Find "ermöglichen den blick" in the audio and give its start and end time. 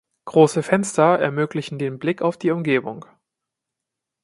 1.19-2.23